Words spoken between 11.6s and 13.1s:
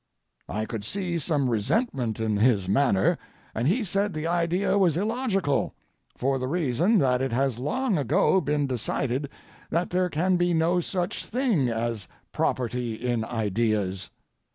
as property